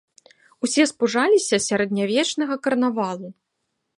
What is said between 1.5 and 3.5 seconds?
сярэднявечнага карнавалу.